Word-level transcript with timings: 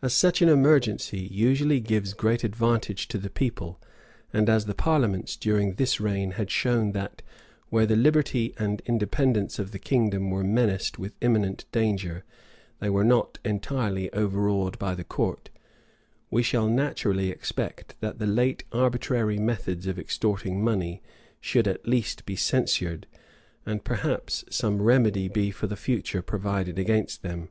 As 0.00 0.14
such 0.14 0.42
an 0.42 0.48
emergency 0.48 1.18
usually 1.18 1.80
gives 1.80 2.14
great 2.14 2.44
advantage 2.44 3.08
to 3.08 3.18
the 3.18 3.28
people; 3.28 3.80
and 4.32 4.48
as 4.48 4.66
the 4.66 4.76
parliaments 4.76 5.34
during 5.36 5.72
this 5.74 5.98
reign 5.98 6.30
had 6.38 6.52
shown 6.52 6.92
that, 6.92 7.20
where 7.68 7.84
the 7.84 7.96
liberty 7.96 8.54
and 8.60 8.80
independency 8.86 9.60
of 9.60 9.72
the 9.72 9.80
kingdom 9.80 10.30
were 10.30 10.44
menaced 10.44 11.00
with 11.00 11.16
imminent 11.20 11.64
danger, 11.72 12.22
they 12.78 12.88
were 12.88 13.02
not 13.02 13.40
entirely 13.44 14.08
overawed 14.12 14.78
by 14.78 14.94
the 14.94 15.02
court; 15.02 15.50
we 16.30 16.44
shall 16.44 16.68
naturally 16.68 17.30
expect 17.30 17.96
that 17.98 18.20
the 18.20 18.28
late 18.28 18.62
arbitrary 18.70 19.38
methods 19.40 19.88
of 19.88 19.98
extorting 19.98 20.62
money 20.62 21.02
should 21.40 21.66
at 21.66 21.88
least 21.88 22.24
be 22.24 22.36
censured, 22.36 23.08
and 23.66 23.82
perhaps 23.82 24.44
some 24.48 24.80
remedy 24.80 25.26
be 25.26 25.50
for 25.50 25.66
the 25.66 25.74
future 25.74 26.22
provided 26.22 26.78
against 26.78 27.22
them. 27.22 27.48